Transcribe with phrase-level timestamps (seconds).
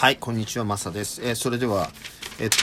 [0.00, 1.20] はい、こんにちは、マサです。
[1.24, 1.90] えーそれでは、
[2.38, 2.56] えっ、と、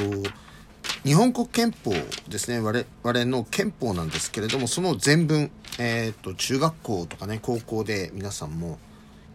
[1.04, 1.92] 日本国憲法
[2.30, 8.80] ですね、我々の憲法なんですけれども、その全文、えっ、と、中学校とかね、高校で皆さんも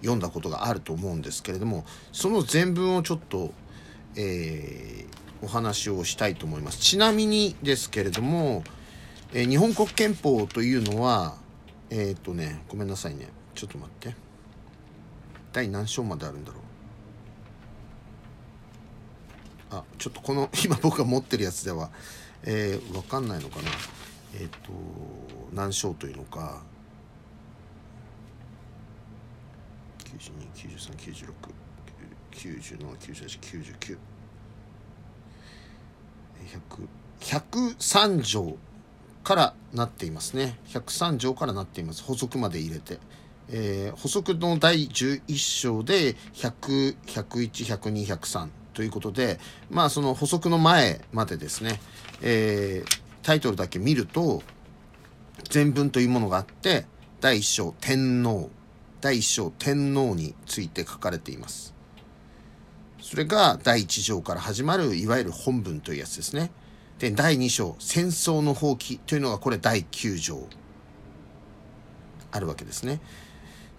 [0.00, 3.52] 読んだことがあると思うんですけれども、その全文をちょっと、
[4.16, 5.04] え
[5.42, 6.78] お話をしたいと思います。
[6.78, 8.64] ちなみにですけれども、
[9.34, 11.36] え日本国憲法というのは、
[11.90, 13.28] えっ、とね、ごめんなさいね。
[13.54, 14.16] ちょっと待って。
[15.52, 16.69] 第何章まであるんだろう。
[19.70, 21.90] あ、ちょっとこの、 今僕が持ってるやつでは、
[22.42, 23.70] えー、わかんないのかな。
[24.34, 24.72] えっ、と、
[25.52, 26.62] 何章というのか。
[30.04, 31.32] 92、93、96、
[32.32, 33.98] 97、98、99。
[36.46, 36.88] 100
[37.20, 38.56] 103条
[39.22, 42.98] からなっていますね103条からなっています補足まで入れて、
[43.50, 49.38] えー補足の第11章で100、101、102、103ということで
[49.70, 51.80] まあその補足の前までですね、
[52.22, 54.42] えータイトルだけ見ると
[55.50, 56.86] 全文というものがあって
[57.20, 58.48] 第1章天皇
[59.02, 61.74] 第1章天皇について書かれています
[63.00, 66.50] それが第1条から始まるいわゆる本文というやつですね。
[66.98, 70.46] で、第2章、戦争の放棄というのがこれ第9条
[72.30, 73.00] あるわけですね。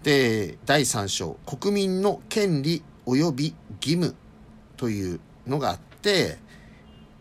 [0.02, 4.16] で、第3章、国民の権利及び義務
[4.82, 6.38] というのがあって、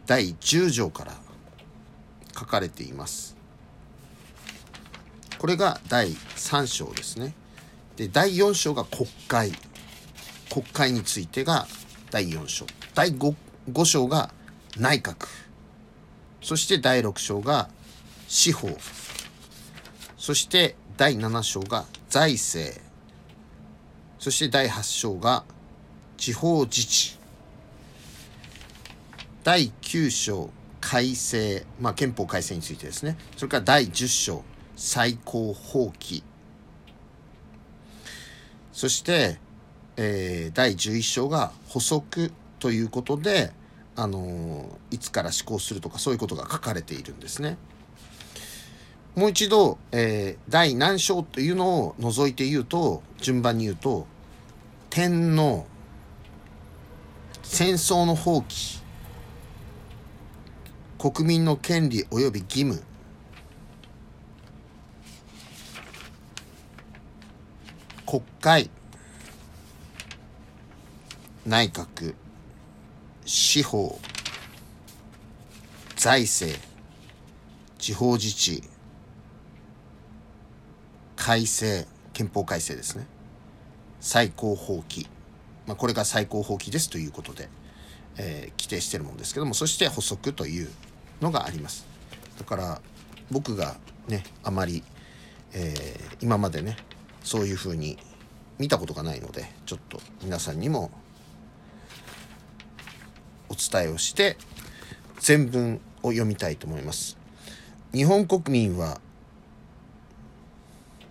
[0.08, 1.14] 第10条から
[2.36, 3.38] 書かれています。
[5.38, 7.36] これが第3章ですね。
[7.98, 9.52] で、第4章が国会。
[10.50, 11.68] 国会についてが
[12.10, 13.36] 第4章第 5,
[13.72, 14.34] 5章が
[14.78, 15.28] 内閣
[16.42, 17.70] そして第6章が
[18.28, 18.68] 司法
[20.18, 22.82] そして第7章が財政
[24.20, 25.46] そして第8章が
[26.18, 27.21] 地方自治
[29.44, 33.18] 第9章改正まあ憲法改正についてですね。
[33.38, 34.44] それから第10章
[34.76, 36.24] 最高法規。
[38.72, 39.40] そして
[39.98, 43.52] えー第11章が補足ということで、
[43.96, 47.58] あのーいつから施行するとかそういうことが書かれているんですね。
[49.16, 54.06] もう一度、えー第何章というのを除いて言うと順番に言うと
[54.92, 55.66] 天皇
[57.42, 58.81] 戦争の放棄
[61.02, 62.84] 国民の権利及び義務。
[68.06, 68.70] 国会。
[71.44, 72.14] 内閣。
[73.26, 73.98] 司法。
[75.96, 76.62] 財政。
[77.80, 78.62] 地方自治。
[81.16, 81.88] 改正。
[82.14, 83.08] 憲法改正ですね。
[84.00, 85.08] 最高法規、
[85.66, 87.50] まあ、これが最高法規ですということで、
[88.18, 90.70] えー規定しているものですけどもそして補足という
[91.22, 91.86] のがあります。
[92.38, 92.82] だから
[93.30, 93.78] 僕が
[94.08, 94.84] ねあまり、
[95.54, 96.78] えー今までね
[97.24, 97.98] そういうふうに
[98.60, 100.92] 見たことがないのでちょっと皆さんにも
[103.50, 104.38] お伝えをして
[105.20, 107.18] 全文を読みたいと思います。
[107.94, 109.02] 日本国民は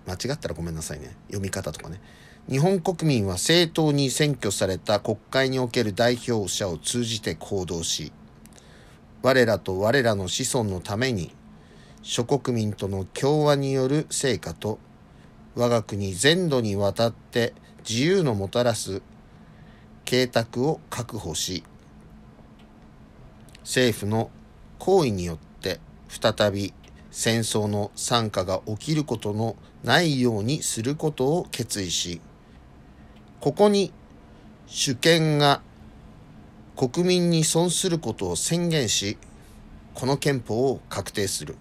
[0.06, 1.14] 間違ったらごめんなさいね。
[1.26, 2.00] 読み方とかね。
[2.48, 8.12] 日本国民は正当に選挙された国会における代表者を通じて行動し
[9.22, 11.34] 我らと我らの子孫のために
[12.02, 14.78] 諸国民との共和による成果と
[15.54, 17.52] 我が国全土にわたって
[17.88, 19.02] 自由のもたらす
[20.04, 21.64] 計画を確保し
[23.60, 24.30] 政府の
[24.78, 26.72] 行為によって再び
[27.10, 32.20] 戦争の惨禍が起きることのないようにすることを決意し
[33.40, 33.92] ここに
[34.66, 35.62] 主権が
[36.80, 39.18] 国民に損することを宣言し
[39.92, 41.56] この憲法を確定する。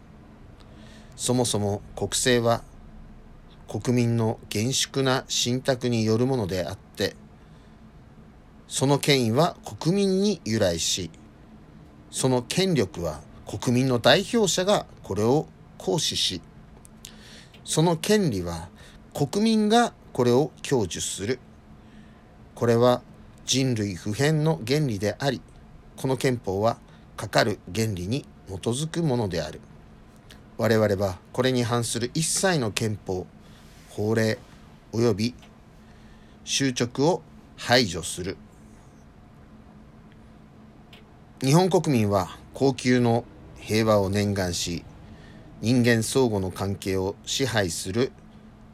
[1.17, 2.63] そもそも国政は
[3.67, 7.17] 国民の厳粛な信託によるものであって
[8.69, 11.11] その権威は国民に由来し
[12.11, 15.47] その権力は国民の代表者がこれを
[15.79, 16.41] 行使し
[17.65, 18.69] その権利は
[19.13, 21.39] 国民がこれを享受する。
[22.55, 23.01] これは
[23.49, 25.41] 人類普遍の原理であり
[25.95, 26.77] この憲法は
[27.17, 29.59] かかる原理に基づくものである。
[30.59, 33.25] 我々はこれに反する一切の憲法
[33.89, 34.37] 法令
[34.93, 35.33] 及び
[36.45, 37.23] 執着を
[37.57, 38.37] 排除する。
[41.41, 43.25] 日本国民は恒久の
[43.57, 44.85] 平和を念願し
[45.61, 48.11] 人間相互の関係を支配する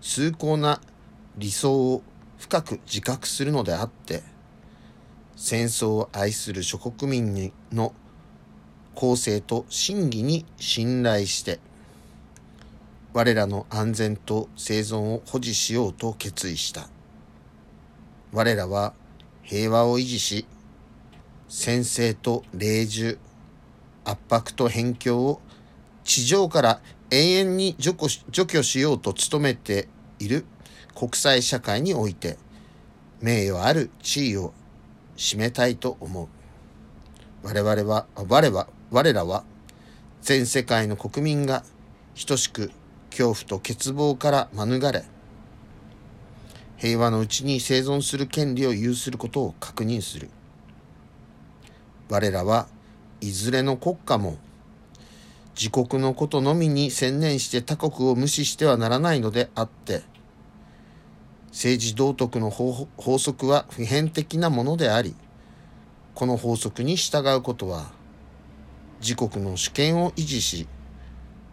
[0.01, 0.81] 崇高な
[1.37, 2.03] 理想を
[2.37, 4.34] 深く自覚するのであって
[5.35, 7.93] 戦争を愛する諸国民の
[8.93, 11.59] 公正と真偽に信頼して
[13.13, 16.89] 我らの安全と生存を保持しようと決意した。
[18.33, 18.93] 我らは
[19.43, 20.45] 平和を維持し
[21.47, 23.17] 先制と霊樹
[24.03, 25.41] 圧迫と辺境を
[26.03, 29.87] 地上から永遠に除去しようと努めて
[30.19, 30.45] いる
[30.93, 32.37] 国際社会において
[33.21, 34.53] 名誉ある地位を
[35.17, 36.27] 占めたいと思う。
[37.43, 39.43] 我々は、我は、我らは
[40.21, 41.63] 全世界の国民が
[42.27, 42.71] 等しく
[43.09, 45.03] 恐怖と欠乏から免れ、
[46.77, 50.29] 平和のうちに生存する権利を有することを確認する。
[52.09, 52.67] 我らは
[53.21, 54.37] いずれの国家も
[55.59, 60.03] 自国のことのみに専念して他国を無視してはならないのであって、
[61.55, 65.15] 政治道徳の法則は普遍的なものであり、
[66.13, 67.91] この法則に従うことは、
[68.99, 70.67] 自国の主権を維持し、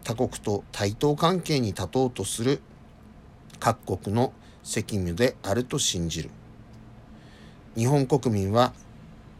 [0.03, 2.61] 他国と対等関係に立とうとする
[3.61, 6.31] 各国の責務であると信じる。
[7.77, 8.73] 日本国民は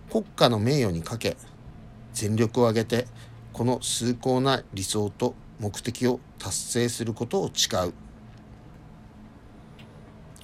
[0.09, 1.35] 国家の名誉にかけ、
[2.13, 3.05] 全力を挙げて
[3.51, 7.93] この崇高な理想と目的を達成することを誓う。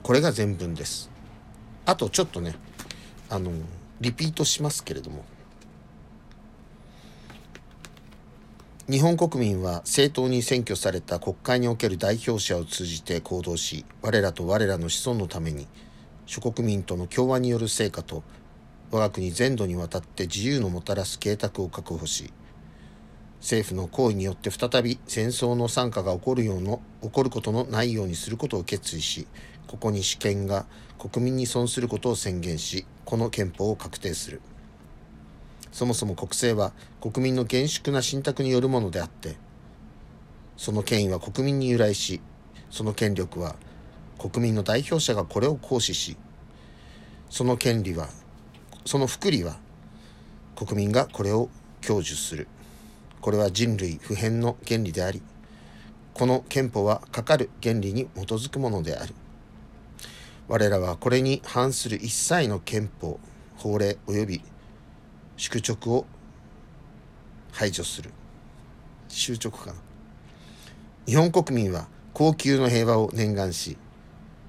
[0.10, 1.12] これが全文です。
[1.86, 2.56] あとちょっとね、
[3.30, 3.52] あの、
[4.02, 5.24] リピートしますけれども。
[8.90, 15.68] 日本国民は正当に選挙された国会における代表者を通じて行動し、我らと我らの子孫のために、
[16.26, 18.24] 諸国民との共和による成果と、
[18.90, 22.34] 我が国全土にわたって自由のもたらす計画を確保し、
[23.42, 29.28] 政府の行為によって再び戦争の惨禍が起こるようの起こることのないようにすることを決意し
[29.70, 30.66] ここに主権が
[30.98, 34.42] 国民に損することを宣言しこの憲法を確定する。
[35.72, 39.38] そもそも国政は国民の厳粛な信託によるものであって
[40.58, 42.20] その権威は国民に由来し
[42.72, 43.58] その権力は
[44.18, 46.18] 国民の代表者がこれを行使し
[47.30, 48.10] その権利は
[48.86, 49.58] その福利は
[50.56, 51.48] 国民がこれを
[51.86, 52.48] 享受する。
[53.22, 55.22] これは人類普遍の原理であり
[56.16, 59.14] この憲法はかかる原理に基づくものである。
[60.50, 63.20] 我らはこれに反する一切の憲法
[63.56, 64.42] 法令及び
[65.38, 66.08] 宿直を
[67.52, 68.10] 排除する。
[69.10, 69.74] 収直かな。
[71.06, 73.78] 日本国民は高級の平和を念願し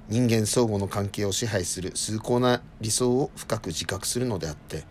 [0.09, 4.85] 人間相互の関係を支配する崇高な理想を深く自覚するのであって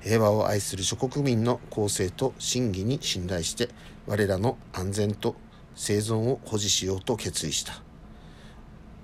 [0.00, 3.68] 平和を愛する諸国民の公正と真偽に信頼して
[4.06, 5.36] 我らの安全と
[5.74, 7.82] 生存を保持しようと決意した。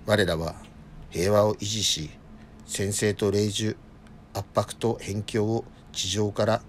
[0.07, 0.55] 我らは
[1.15, 2.11] 平和を維持し
[2.67, 3.77] 先制と霊樹
[4.33, 6.61] 圧迫と辺境を地上から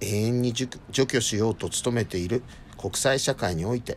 [0.00, 2.42] 永遠に除去しようと努めている
[2.76, 3.96] 国際社会において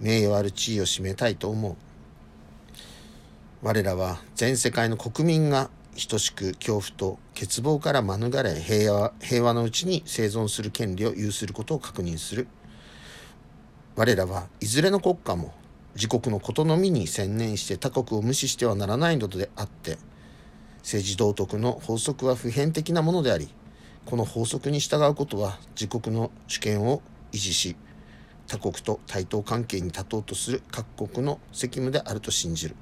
[0.00, 1.76] 名誉ある地位を占めたいと思う。
[3.62, 5.70] 我らは全世界の国民が
[6.10, 12.48] 等しく恐怖と欠乏から免れ平和平和のうちに生存する権利を有することを確認する。
[13.96, 15.54] 我らはいずれの国家も
[15.98, 19.98] 自国のことのみに専念して他国を無視してはならないのであって
[20.78, 23.48] 政治道徳の法則は普遍的なものであり
[24.06, 27.02] この法則に従うことは自国の主権を
[27.32, 27.74] 維持し
[28.46, 32.76] 他国と対等関係に立とうとする各国の責務であると信じる。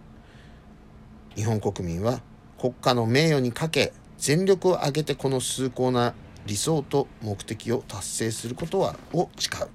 [1.34, 2.20] 日本国民は
[2.58, 6.14] 国家の名誉にかけ全力を挙げてこの崇高な
[6.46, 9.68] 理想と目的を達成することはを誓う。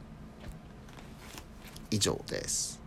[1.89, 2.80] 以上です。